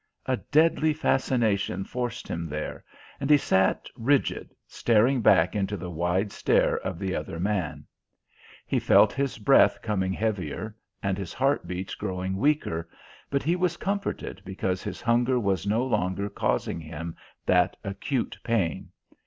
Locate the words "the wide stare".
5.77-6.79